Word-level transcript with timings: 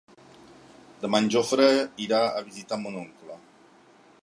Demà 1.03 1.19
en 1.23 1.27
Jofre 1.35 1.67
irà 2.07 2.23
a 2.29 2.43
visitar 2.49 2.83
mon 2.87 2.99
oncle. 3.05 3.39